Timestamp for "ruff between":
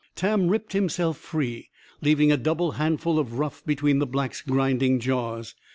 3.37-3.99